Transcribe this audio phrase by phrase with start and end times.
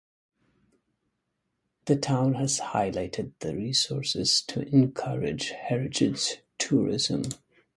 [1.85, 7.21] The town has highlighted these resources to encourage heritage tourism.